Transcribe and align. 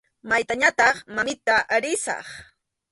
Maytañataq, 0.29 0.95
mamita, 1.15 1.55
risaq. 1.83 2.25